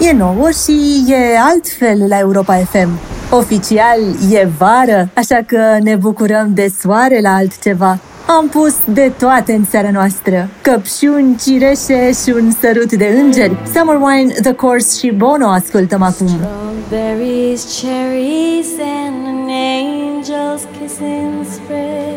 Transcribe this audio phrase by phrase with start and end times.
[0.00, 2.88] E nouă și e altfel la Europa FM.
[3.30, 3.98] Oficial
[4.30, 7.98] e vară, așa că ne bucurăm de soare la altceva.
[8.26, 10.48] Am pus de toate în seara noastră.
[10.62, 13.56] Căpșuni, cireșe și un sărut de îngeri.
[13.74, 16.28] Summer Wine, The Course și Bono ascultăm acum.
[16.28, 18.68] Strawberries, cherries
[19.06, 22.10] and an angel's kiss in spring.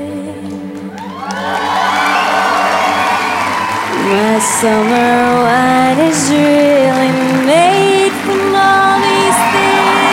[4.05, 7.11] My summer wine is really
[7.45, 10.03] made from all these things.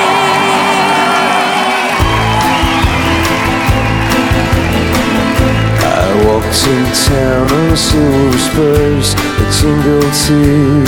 [5.83, 10.87] I walked in town on silver spurs that jingled too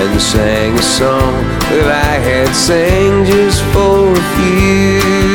[0.00, 5.27] And sang a song that I had sang just for a few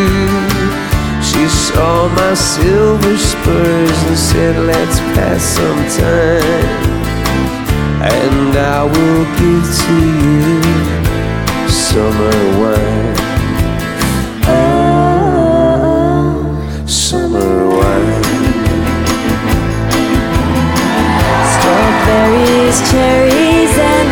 [1.43, 6.69] She saw my silver spurs and said let's pass some time
[8.01, 10.61] And I will give to you
[11.67, 13.15] summer wine.
[14.47, 15.67] Oh,
[16.87, 18.23] summer wine.
[21.55, 24.02] Strawberries, cherries, and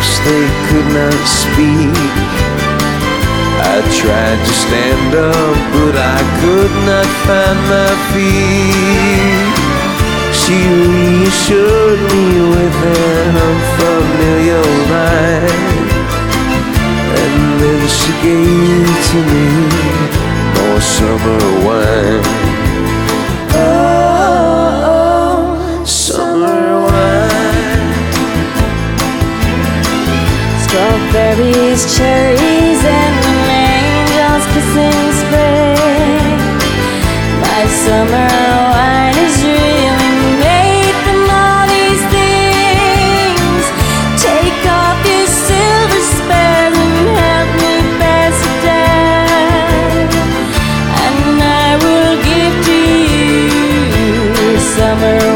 [0.00, 1.92] lips they could not speak.
[3.72, 9.52] I tried to stand up, but I could not find my feet.
[10.40, 15.78] She reassured me with an unfamiliar line.
[17.22, 19.48] And then she gave to me
[20.56, 22.59] more summer wine.
[31.10, 36.38] Strawberries, cherries, and an angel's kiss in spring.
[37.42, 38.30] My summer
[38.70, 43.64] wine is really made from all these things.
[44.22, 50.06] Take off your silver spell and help me pass it down,
[51.06, 52.78] and I will give to
[53.10, 55.29] you summer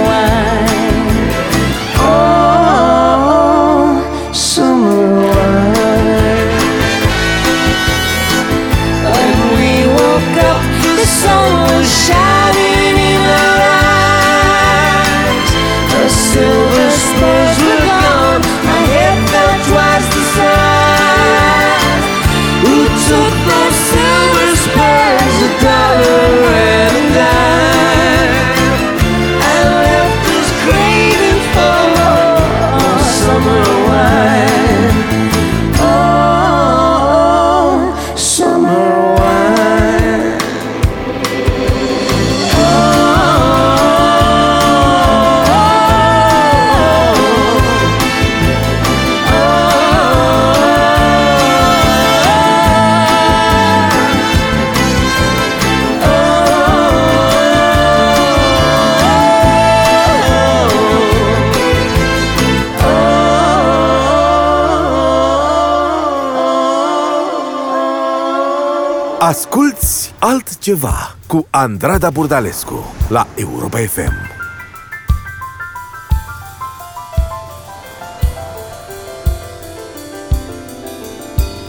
[69.25, 74.13] Asculți altceva cu Andrada Burdalescu la Europa FM.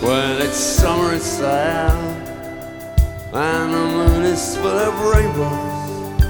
[0.01, 1.97] When it's summer in Siam
[3.33, 6.23] and the moon is full of rainbows.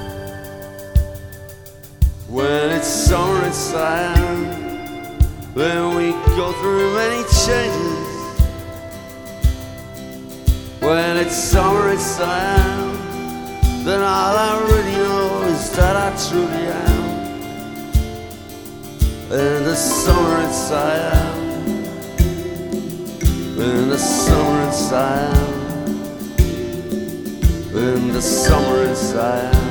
[2.30, 4.40] When it's summer in Siam,
[5.56, 8.05] then we go through many changes.
[11.38, 11.98] It's summer in
[13.84, 17.04] then all I really know is that I truly am.
[19.34, 21.36] In the summer in Siam.
[23.60, 25.50] In the summer in Siam
[27.76, 29.65] In the summer Siam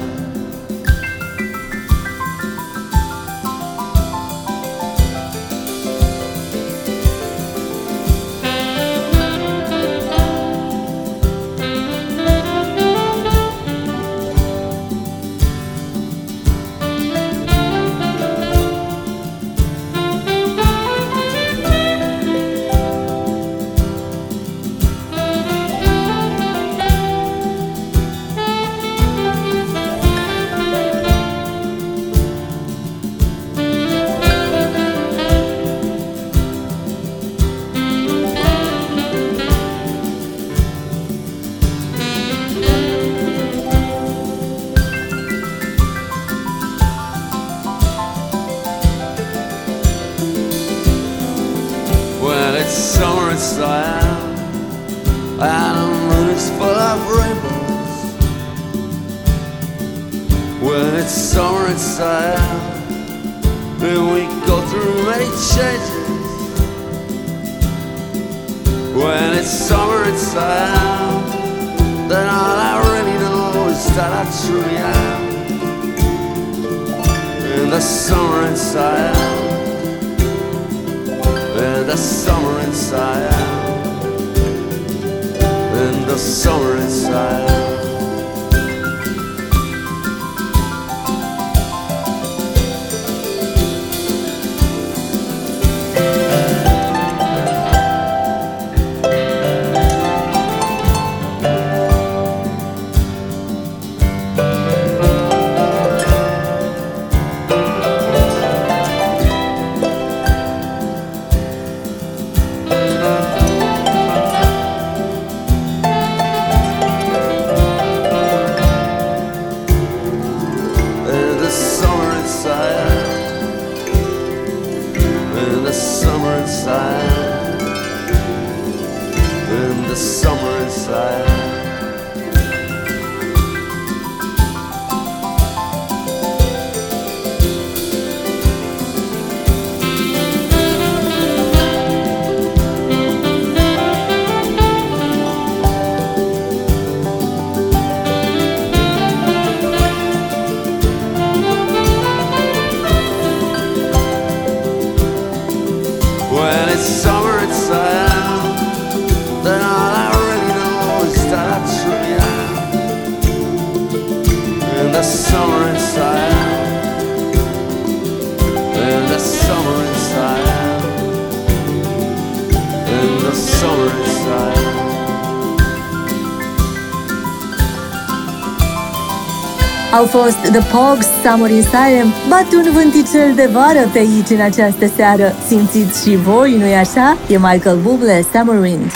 [180.55, 185.35] The Pogues, Summer in Siam, bat un vânticel de vară pe aici în această seară.
[185.49, 187.17] Simțiți și voi, nu-i așa?
[187.27, 188.87] E Michael Bublé, Summer Wind.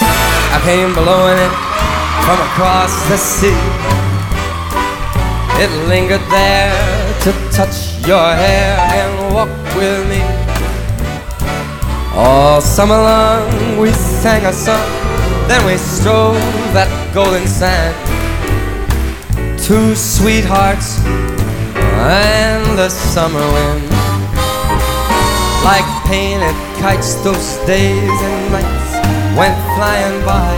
[0.57, 1.55] I came blowing it
[2.25, 3.61] from across the sea.
[5.63, 6.75] It lingered there
[7.25, 7.77] to touch
[8.11, 8.71] your hair
[9.01, 10.23] and walk with me.
[12.25, 13.45] All summer long
[13.81, 13.91] we
[14.23, 14.89] sang a song,
[15.49, 16.41] then we strode
[16.77, 17.95] that golden sand.
[19.67, 20.89] Two sweethearts
[21.99, 23.91] and the summer wind.
[25.65, 28.93] Like painted kites, those days and nights
[29.37, 30.55] went flying by.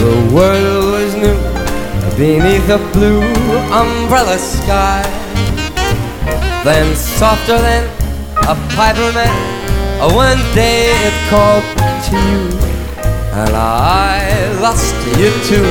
[0.00, 1.38] The world was new
[2.16, 3.22] beneath a blue
[3.70, 5.02] umbrella sky.
[6.64, 7.84] Then, softer than
[8.48, 9.34] a piper man,
[10.14, 11.64] one day it called
[12.08, 12.48] to you,
[13.32, 15.62] and I lost you too.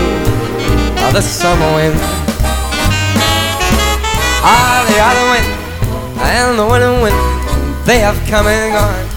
[1.11, 1.99] The summer wind,
[4.43, 5.31] ah, the autumn
[6.21, 7.17] and the winter wind,
[7.85, 9.07] they have come and gone.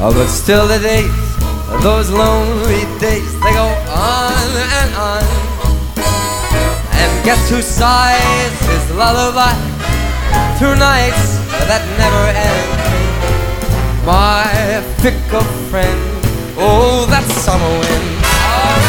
[0.00, 1.10] Oh, but still the days,
[1.82, 4.48] those lonely days, they go on
[4.78, 5.24] and on.
[6.94, 9.54] And guess who sighs his lullaby
[10.58, 12.68] through nights that never end?
[14.06, 16.00] My fickle friend,
[16.56, 18.87] oh, that summer wind.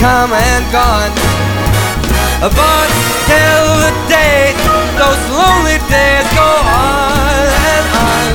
[0.00, 1.12] Come and gone.
[2.40, 2.88] But
[3.22, 4.56] still the day,
[4.96, 8.32] those lonely days go on and on.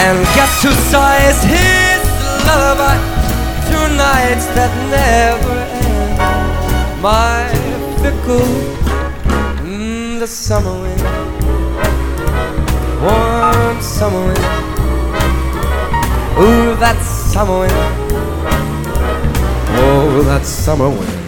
[0.00, 2.02] And guess who sighs his
[2.48, 2.96] lullaby
[3.68, 6.16] through nights that never end?
[7.00, 7.46] My
[8.02, 8.50] fickle,
[9.62, 11.46] mm, the summer wind
[13.02, 14.38] warm summer wind.
[16.38, 18.05] Ooh, that summer wind.
[19.78, 21.24] Oh, that summer wind.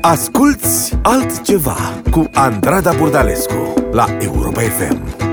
[0.00, 1.76] Asculți altceva
[2.10, 5.29] cu Andrada Burdalescu la Europa FM.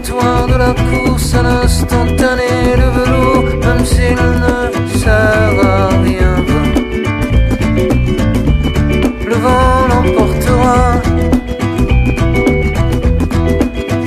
[0.00, 6.36] Trajectoire de la course à l'instantané, le velours, même s'il ne sert à rien.
[9.26, 10.80] Le vent l'emportera,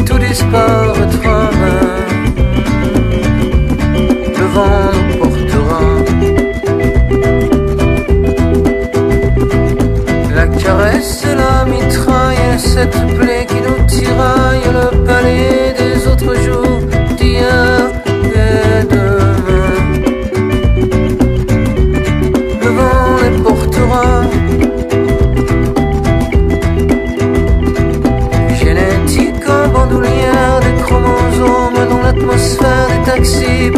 [0.06, 1.50] tout disparaîtra.
[4.40, 5.82] Le vent l'emportera.
[10.36, 15.63] La caresse et la mitraille, et cette plaie qui nous tiraille le palais
[16.24, 16.80] des autres jours
[17.18, 17.92] d'hier
[18.36, 19.36] et demain.
[22.62, 24.24] Le vent les portera.
[28.56, 33.72] Génétique en bandoulière des chromosomes dans l'atmosphère des taxis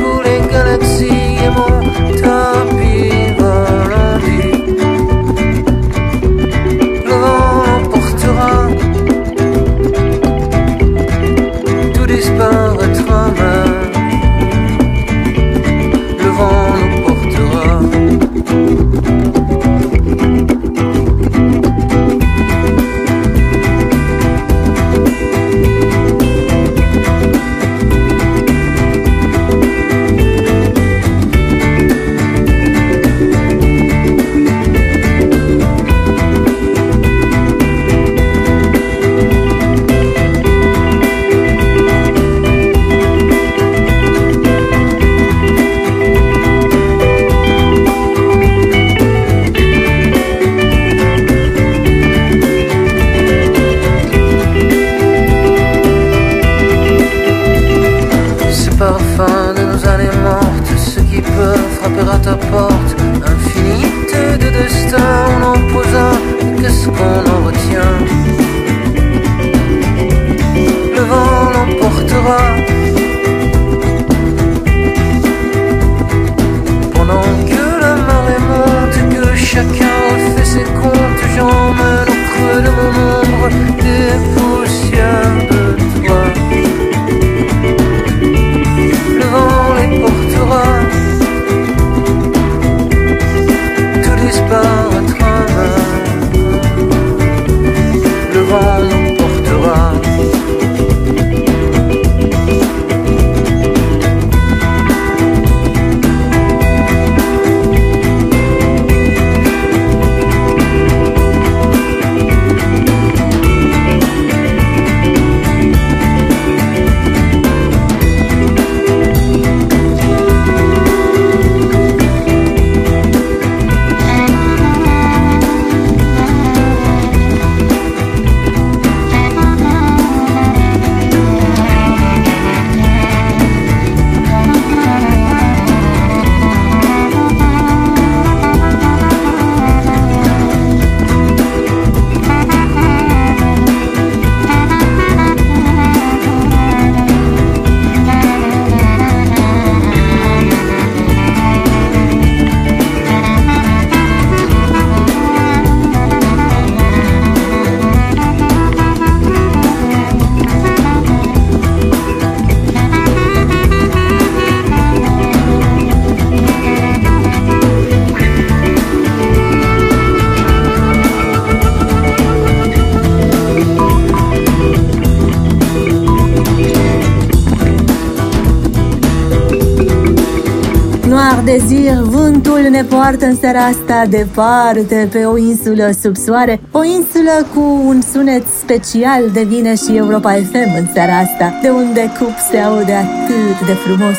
[182.95, 188.43] poartă în seara asta departe pe o insulă sub soare, o insulă cu un sunet
[188.47, 193.73] special devine și Europa FM în seara asta, de unde cup se aude atât de
[193.73, 194.17] frumos.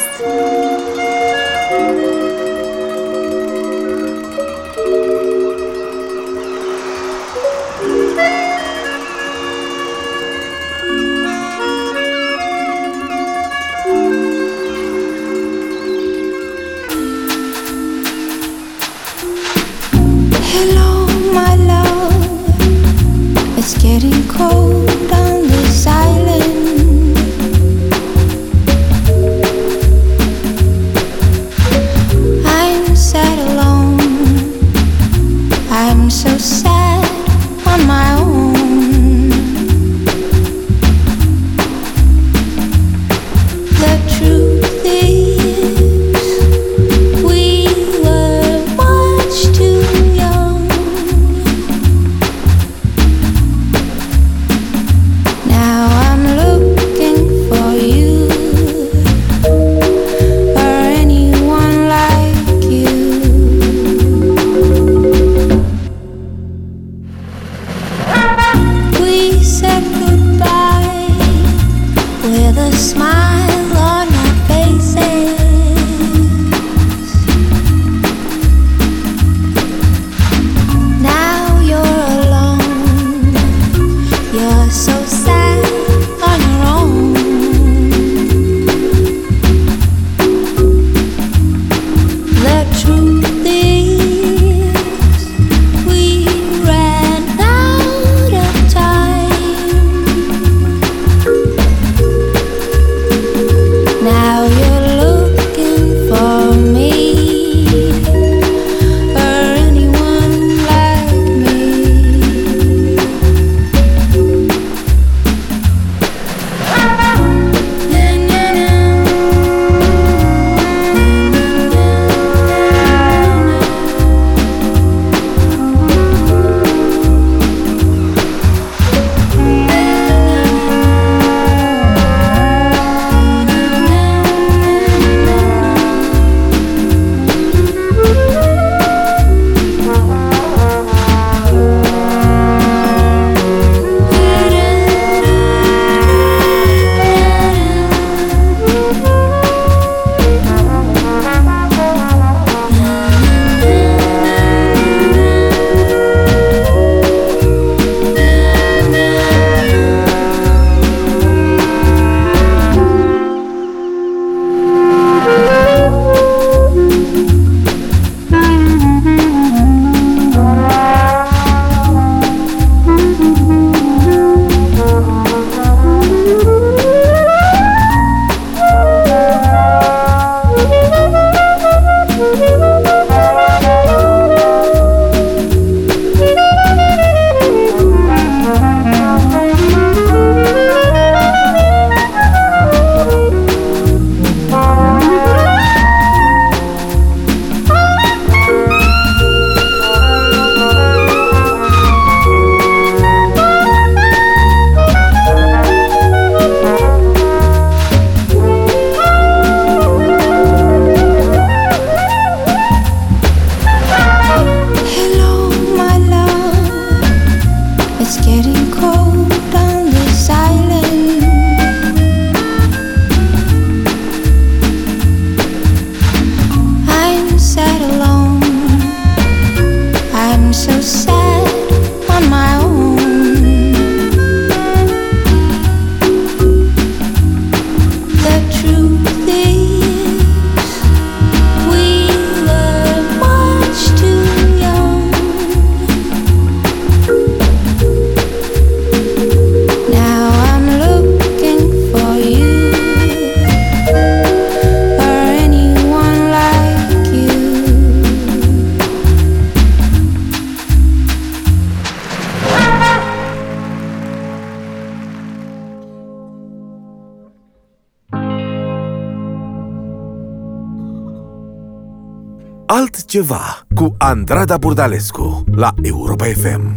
[273.06, 276.74] Altceva cu Andrada Burdalescu la Europa FM.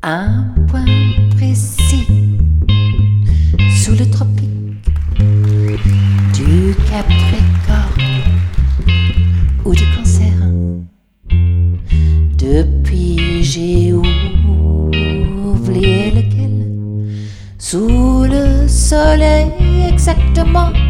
[0.00, 0.84] Un point
[1.36, 2.08] précis
[3.76, 4.80] sous le tropique
[6.32, 8.22] du Capricorne
[9.64, 10.32] ou du Cancer.
[12.38, 13.92] Depuis j'ai
[15.52, 16.72] oublié lequel.
[17.58, 19.52] Sous le soleil
[19.92, 20.85] exactement.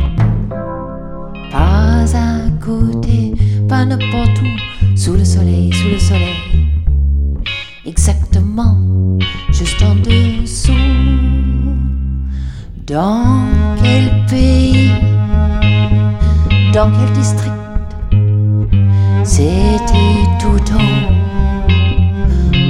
[3.69, 4.97] Pas n'importe où.
[4.97, 6.57] Sous le soleil, sous le soleil
[7.87, 8.77] exactement
[9.53, 10.73] juste en dessous.
[12.87, 13.45] Dans
[13.83, 14.91] quel pays,
[16.73, 17.53] dans quel district
[19.25, 20.81] C'était tout au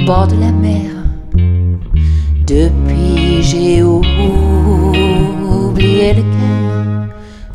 [0.05, 0.91] bord de la mer?
[2.45, 4.13] Depuis j'ai oublié
[6.13, 7.09] lequel.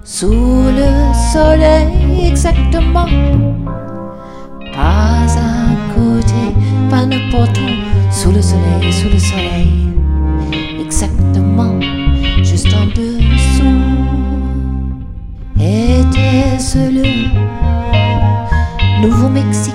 [0.05, 3.07] Sous le soleil exactement
[4.73, 6.55] pas à côté,
[6.89, 7.71] pas n'importe où,
[8.11, 9.91] sous le soleil, sous le soleil,
[10.81, 11.79] exactement,
[12.43, 13.83] juste en dessous.
[15.61, 17.09] Était-ce le
[19.03, 19.75] Nouveau-Mexique,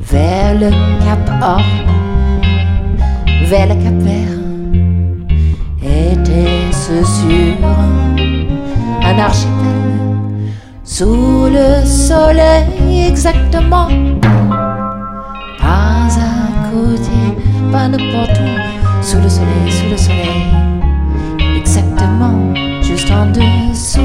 [0.00, 0.70] vers le
[1.04, 1.64] Cap Horn,
[3.44, 4.38] vers le Cap Vert?
[5.82, 7.56] Était-ce sur
[9.02, 9.79] un archipel?
[10.92, 13.86] Sous le soleil exactement.
[15.60, 17.20] Pas à côté,
[17.70, 19.00] pas n'importe où.
[19.00, 20.48] Sous le soleil, sous le soleil.
[21.56, 24.00] Exactement, juste en dessous.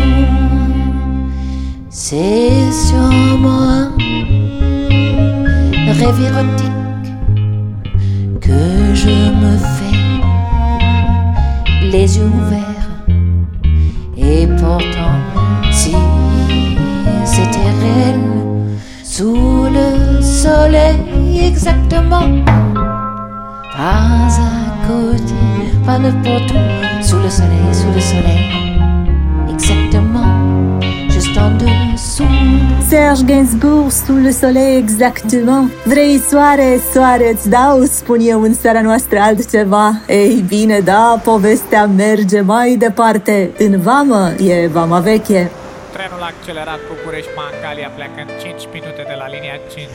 [1.90, 3.90] C'est sûrement
[5.88, 7.10] un rêve érotique
[8.40, 9.98] Que je me fais.
[11.92, 12.90] Les yeux ouverts.
[14.18, 15.25] Et pourtant
[17.86, 18.20] c'était réel
[19.04, 22.44] sous le soleil exactement.
[23.78, 25.34] Pas à côté,
[25.86, 28.00] pas n'importe où, sous le soleil, sous le.
[28.00, 28.80] Soleil,
[29.54, 32.24] exactement, juste en dessous.
[32.88, 38.82] Serge Gainsbourg, sous le soleil exactement Vrei soare, soare, îți dau, spun eu în seara
[38.82, 40.00] noastră altceva.
[40.08, 43.50] Ei bine, da, povestea merge mai departe.
[43.58, 45.52] În vamă e vama veche
[46.26, 49.90] Trenul accelerat București-Mangalia pleacă în 5 minute de la linia 5.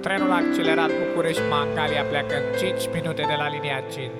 [0.00, 4.10] Trenul accelerat București-Mangalia pleacă în 5 minute de la linia 5.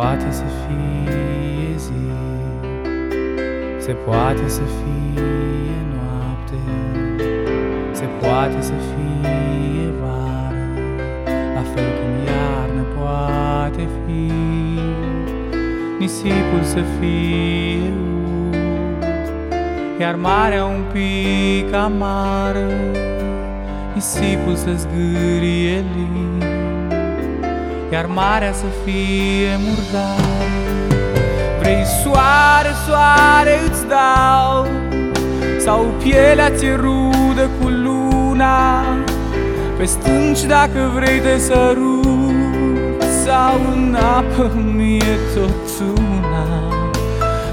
[0.00, 1.92] Poate să fie zi.
[3.78, 6.58] Se poate să fie noapte.
[7.92, 10.68] Se poate să fie vară.
[11.54, 14.32] La fel cum iarnă poate fi.
[15.98, 17.92] Nisipul să fie
[18.48, 18.56] ud
[20.00, 22.70] Iar marea un pic amară.
[23.94, 26.29] Nisipul să zgârie lin
[27.92, 30.48] iar marea să fie murdară.
[31.60, 34.66] Vrei soare, soare îți dau,
[35.58, 38.84] sau pielea ți rudă cu luna,
[39.78, 46.46] pe stânci dacă vrei te sărut, sau în apă mie tot una,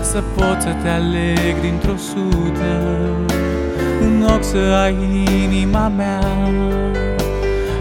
[0.01, 2.99] să pot să te aleg dintr-o sută,
[4.01, 4.95] în ochi să ai
[5.43, 6.27] inima mea,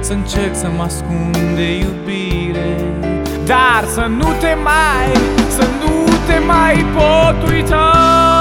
[0.01, 2.26] să încerc să mă ascund de iubire
[3.47, 5.13] Dar să nu te mai,
[5.49, 8.36] să nu te mai pot uita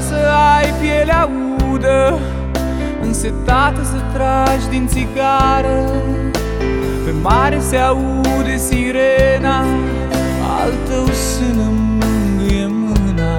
[0.00, 0.18] să
[0.58, 1.28] ai pielea
[1.72, 2.18] udă
[3.02, 5.90] Însetată să tragi din țigară.
[7.04, 9.64] Pe mare se aude sirena
[10.60, 13.38] Al tău sână mângâie mâna.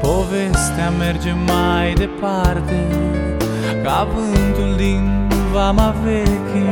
[0.00, 2.76] Povestea merge mai departe
[3.82, 6.66] Ca vântul din vama veche.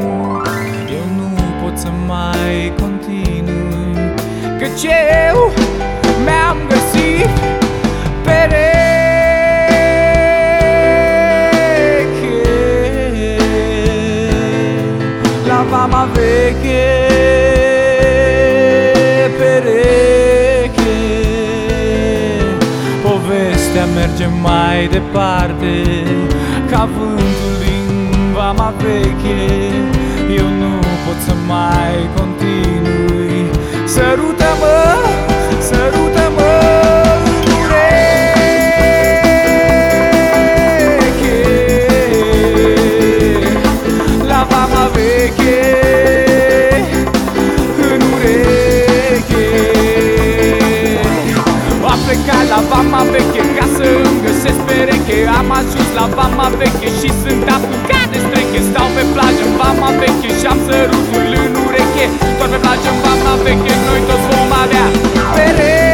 [0.91, 4.13] Eu nu pot să mai continui
[4.59, 4.85] Căci
[5.29, 5.53] eu
[6.25, 7.29] mi-am găsit
[8.25, 8.84] pereche
[15.65, 17.09] La vama veche
[19.39, 20.99] pereche.
[23.03, 25.83] Povestea merge mai departe
[26.71, 29.43] Ca vântul din vama veche.
[30.37, 33.51] Eu nu pot să mai continui.
[33.85, 34.77] Sărută-mă,
[35.61, 36.34] sărută-mă
[52.15, 55.19] plecat la vama veche ca să îmi găsesc pereche.
[55.39, 58.61] Am ajuns la vama veche și sunt apucat de streche.
[58.69, 62.05] Stau pe plajă în vama veche și am sărutul în ureche.
[62.39, 64.87] Doar pe plajă în vama veche noi toți vom avea
[65.35, 65.94] pereche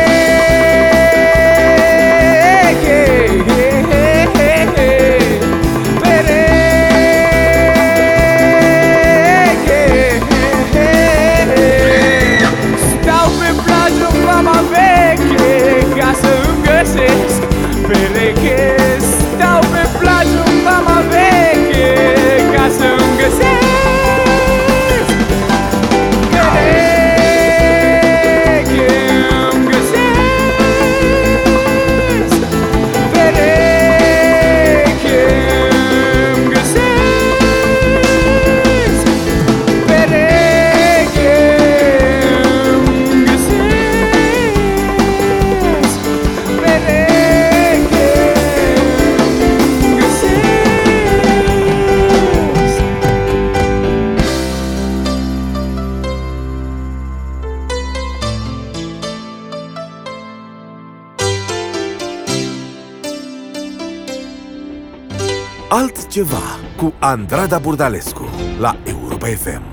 [66.10, 68.26] Altceva cu Andrada Burdalescu
[68.58, 69.69] la Europa FM.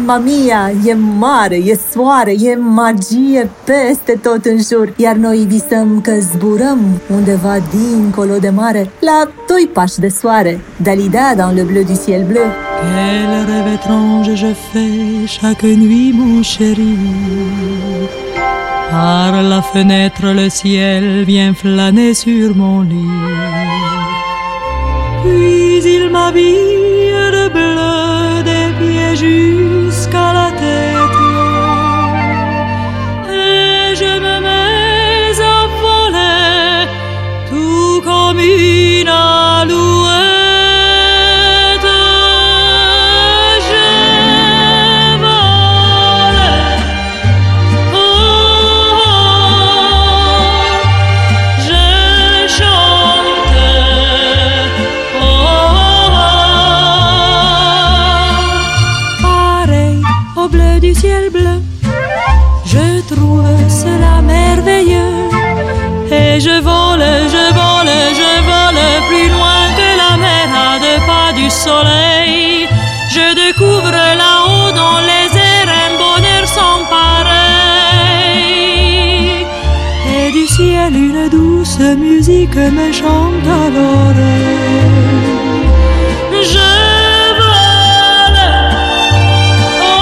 [0.00, 6.00] Mamma mia, e mare, e soare, e magie peste tot în jur Iar noi visăm
[6.00, 6.78] că zburăm
[7.14, 12.24] undeva dincolo de mare La doi pași de soare, Dalida dans le bleu du ciel
[12.24, 12.46] bleu
[12.80, 16.96] Quel rêve étrange je fais chaque nuit, mon chéri.
[18.90, 23.18] Par la fenêtre, le ciel vient flâner sur mon lit.
[25.22, 27.00] Puis il m'habille
[27.36, 29.69] de bleu des pieds
[82.50, 83.70] musique me chante à.
[86.42, 86.70] Je
[87.38, 88.40] vole.
[89.82, 89.94] Oh,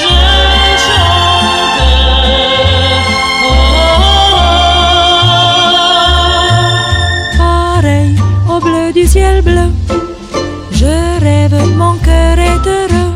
[0.00, 0.14] je
[0.86, 1.80] chante.
[3.44, 3.98] Oh,
[7.38, 8.14] pareil
[8.48, 9.68] au bleu du ciel bleu.
[10.72, 13.14] Je rêve, mon cœur est heureux.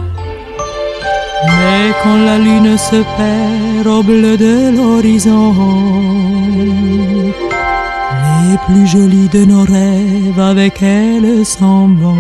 [1.47, 5.53] Mais quand la lune se perd de l'horizon,
[8.43, 12.17] les plus jolis de nos rêves avec elle s'en vont.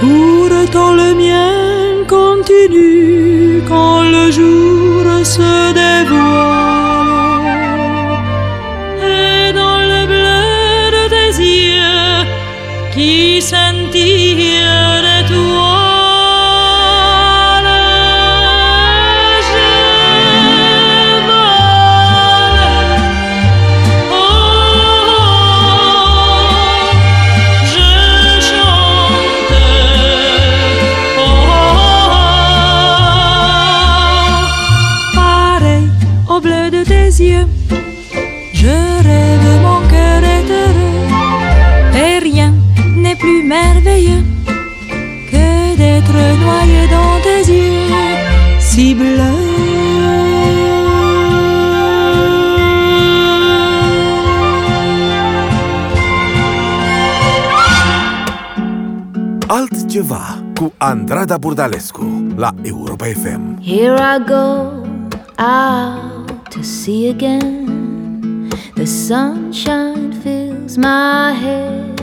[0.00, 6.28] Pourtant le mien continue quand le jour se dévoile.
[9.02, 12.24] Et dans le bleu de tes yeux
[12.94, 13.67] qui scintillent
[60.78, 63.58] Andrada Burdalescu la Europa FM.
[63.60, 64.84] Here I go
[65.38, 68.50] out to sea again.
[68.76, 72.00] The sunshine fills my head,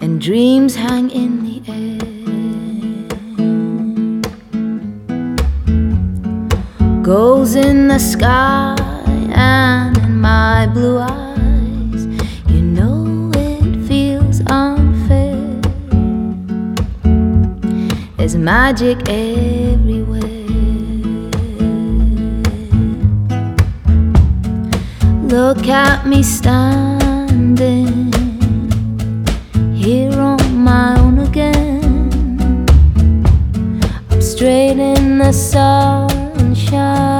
[0.00, 1.98] and dreams hang in the air.
[7.02, 8.76] Goals in the sky
[9.32, 11.27] and in my blue eyes.
[18.48, 20.22] Magic everywhere.
[25.34, 27.92] Look at me standing
[29.74, 32.64] here on my own again.
[34.10, 37.17] I'm straight in the sunshine.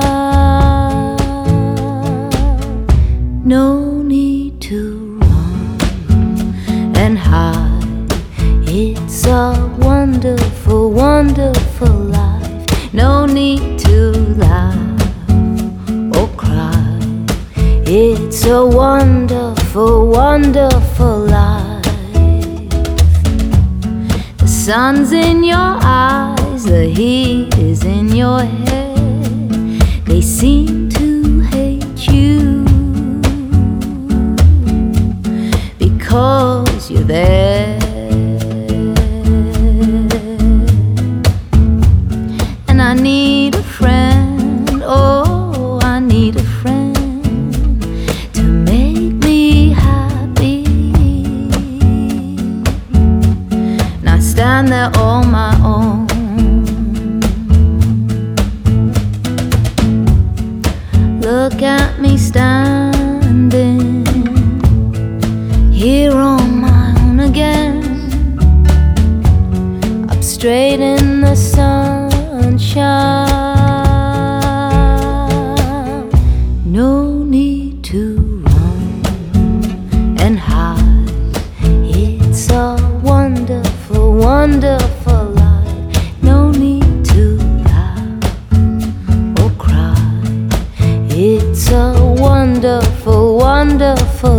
[24.69, 29.81] Sun's in your eyes, the heat is in your head.
[30.05, 32.65] They seem to hate you
[35.79, 37.38] because you're there.
[91.21, 94.38] It's a wonderful, wonderful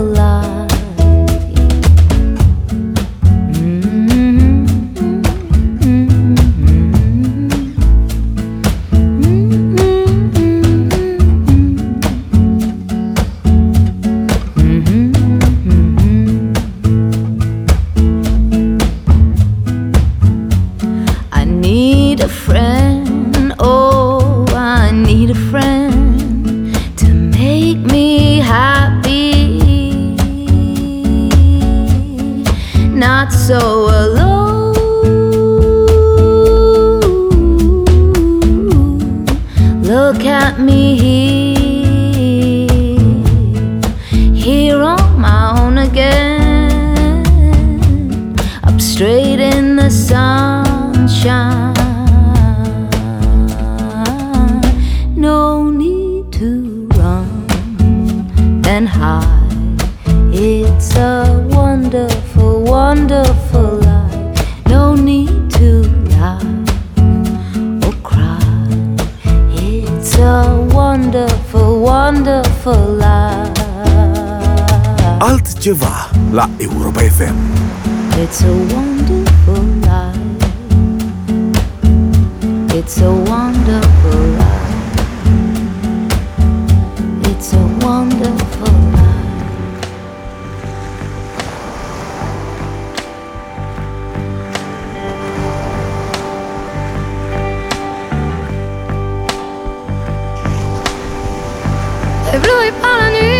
[102.41, 103.38] brûle par la nuit.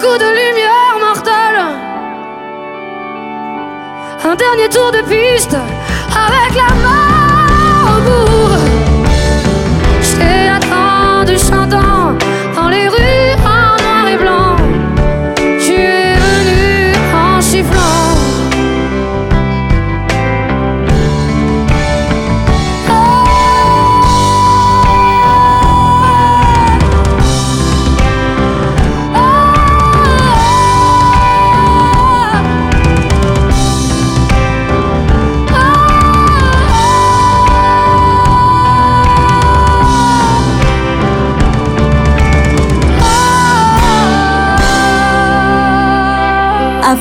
[0.00, 1.60] coup de lumière mortelle.
[4.24, 5.56] Un dernier tour de piste
[6.28, 8.52] avec la main au bout.
[10.00, 10.48] J'ai
[11.30, 11.99] du chantant.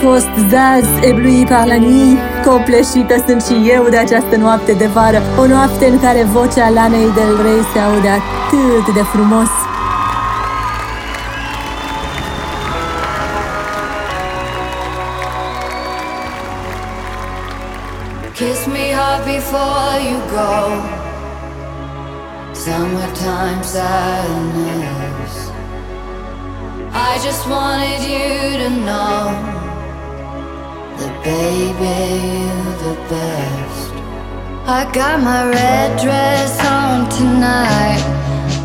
[0.02, 5.22] Fost Zaz, ebluit par la nuit Copleșită sunt și eu de această noapte de vară
[5.38, 9.52] O noapte în care vocea Lanei del Rey se aude atât de frumos.
[18.38, 20.54] Kiss me hard before you go.
[22.64, 25.34] Summertime sadness.
[26.94, 28.30] I just wanted you
[28.64, 29.50] to know.
[29.50, 29.59] that,
[31.30, 31.98] baby,
[32.44, 33.94] you're the best.
[34.80, 38.02] I got my red dress on tonight,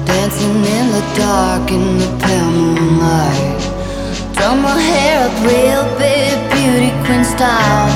[0.08, 3.60] dancing in the dark in the pale moonlight.
[4.34, 7.90] Throw my hair up real big, beauty queen style.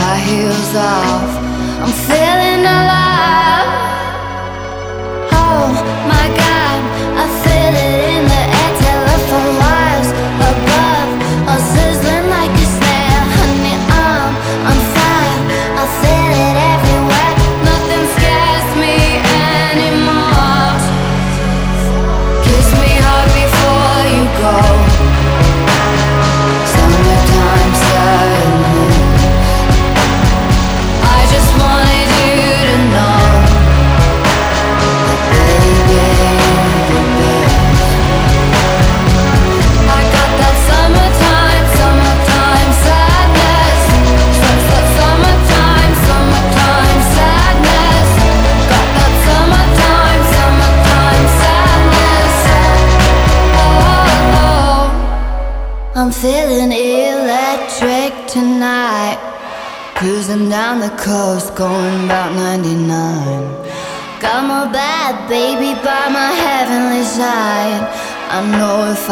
[0.00, 1.30] High heels off,
[1.82, 3.70] I'm feeling alive.
[5.42, 5.66] Oh
[6.12, 6.78] my god,
[7.22, 8.03] I feel it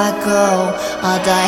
[0.02, 0.74] I go,
[1.06, 1.41] I'll die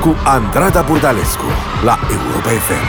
[0.00, 1.44] cu Andrada Burdalescu
[1.84, 2.86] la Europa FM.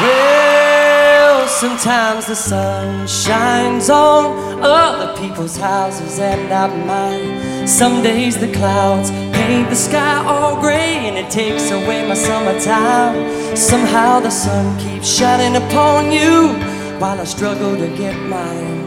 [0.00, 7.66] Well, sometimes the sun shines on other people's houses and not mine.
[7.66, 13.56] Some days the clouds paint the sky all gray and it takes away my summertime.
[13.56, 16.54] Somehow the sun keeps shining upon you
[17.00, 18.77] while I struggle to get mine.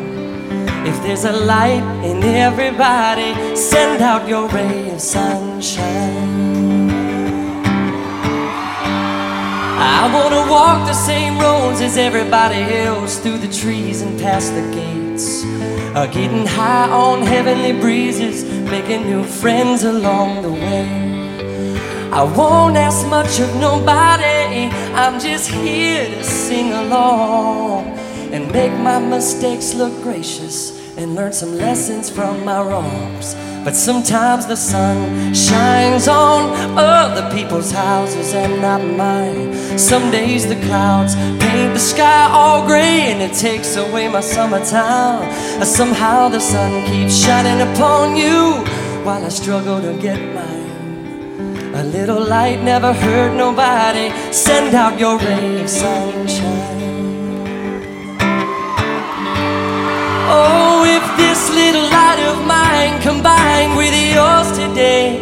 [0.84, 6.90] If there's a light in everybody, send out your ray of sunshine.
[9.78, 14.62] I wanna walk the same roads as everybody else through the trees and past the
[14.74, 15.44] gates.
[15.94, 21.12] Uh, getting high on heavenly breezes, making new friends along the way.
[22.12, 27.91] I won't ask much of nobody, I'm just here to sing along
[28.32, 33.36] and make my mistakes look gracious and learn some lessons from my wrongs.
[33.64, 39.78] But sometimes the sun shines on other people's houses and not mine.
[39.78, 45.30] Some days the clouds paint the sky all gray and it takes away my summertime.
[45.62, 48.66] Uh, Somehow the sun keeps shining upon you
[49.06, 50.62] while I struggle to get mine.
[51.76, 54.10] A little light never hurt nobody.
[54.34, 56.81] Send out your ray of sunshine.
[60.34, 65.20] Oh, if this little light of mine combined with yours today,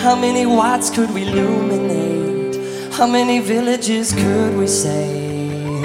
[0.00, 2.56] how many watts could we illuminate?
[2.94, 5.82] How many villages could we save?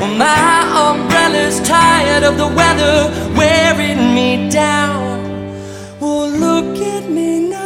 [0.00, 0.52] Well, my
[0.84, 5.22] umbrella's tired of the weather wearing me down.
[5.98, 7.61] Well, look at me now.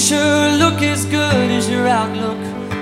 [0.00, 2.38] Sure look as good as your outlook.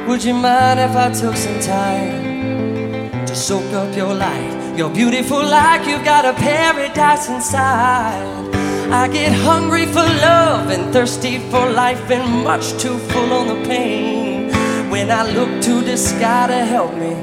[0.07, 4.77] Would you mind if I took some time to soak up your light?
[4.77, 8.55] You're beautiful like you've got a paradise inside.
[8.91, 13.69] I get hungry for love and thirsty for life and much too full on the
[13.69, 14.51] pain.
[14.89, 17.15] When I look to the sky to help me,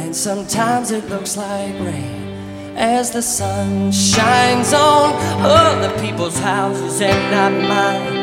[0.00, 2.22] and sometimes it looks like rain.
[2.76, 8.21] As the sun shines on other people's houses and not mine.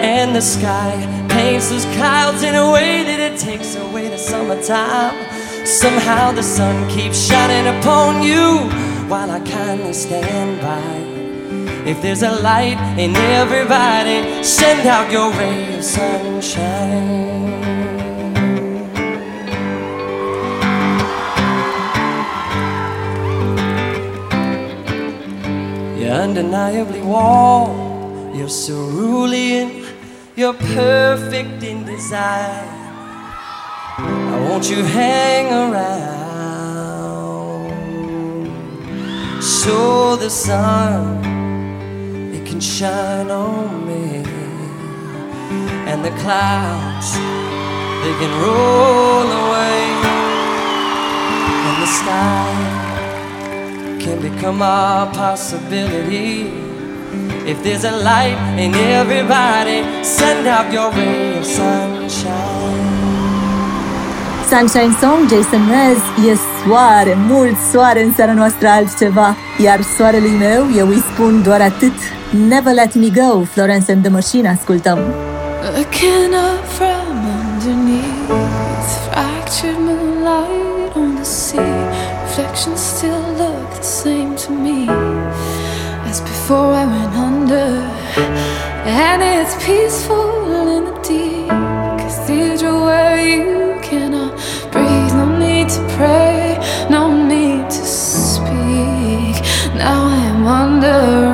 [0.00, 5.14] And the sky paints those clouds in a way that it takes away the summertime.
[5.66, 8.70] Somehow the sun keeps shining upon you
[9.08, 11.16] while I kindly stand by.
[11.88, 17.46] If there's a light in everybody, send out your ray of sunshine.
[25.96, 29.85] You're undeniably warm, you're cerulean,
[30.36, 32.68] you're perfect in design.
[33.98, 36.12] I want you hang around.
[39.42, 41.24] So the sun
[42.34, 44.24] it can shine on me.
[45.90, 47.14] And the clouds
[48.02, 49.80] they can roll away.
[51.66, 52.52] And the sky
[54.04, 56.65] can become our possibility
[57.46, 62.84] if there's a light in everybody send out your ray of sunshine
[64.48, 69.36] Sunshine Song, Jason Mraz, e soare, mult soare în seara noastră altceva.
[69.58, 71.94] Iar soarelui meu, eu îi spun doar atât.
[72.48, 74.98] Never let me go, Florence and the Machine, ascultăm.
[75.76, 81.76] Looking up from underneath fractured moonlight on the sea,
[82.24, 84.88] reflections still look the same to me
[86.08, 87.14] as before I went
[87.52, 91.48] And it's peaceful in the deep
[92.00, 94.32] cathedral where you cannot
[94.72, 95.12] breathe.
[95.14, 96.58] No need to pray,
[96.90, 99.36] no need to speak.
[99.76, 101.25] Now I'm under,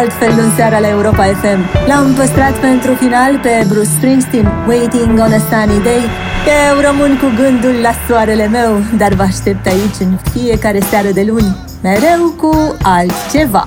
[0.00, 1.60] altfel în seara la Europa FM.
[1.86, 6.02] L-am păstrat pentru final pe Bruce Springsteen, Waiting on a Sunny Day.
[6.68, 11.24] Eu rămân cu gândul la soarele meu, dar vă aștept aici în fiecare seară de
[11.28, 13.62] luni, mereu cu altceva.